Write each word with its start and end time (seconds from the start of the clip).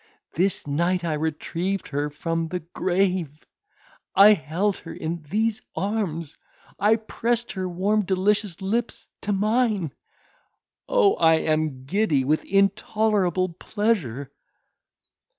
This 0.33 0.65
night 0.65 1.03
I 1.05 1.13
retrieved 1.13 1.89
her 1.89 2.09
from 2.09 2.47
the 2.47 2.61
grave. 2.61 3.45
I 4.15 4.33
held 4.33 4.77
her 4.79 4.91
in 4.95 5.21
these 5.29 5.61
arms; 5.75 6.39
I 6.79 6.95
pressed 6.95 7.51
her 7.51 7.69
warm 7.69 8.03
delicious 8.05 8.63
lips 8.63 9.05
to 9.21 9.31
mine! 9.31 9.93
Oh, 10.89 11.13
I 11.17 11.35
am 11.35 11.85
giddy 11.85 12.23
with 12.23 12.43
intolerable 12.45 13.49
pleasure!" 13.49 14.31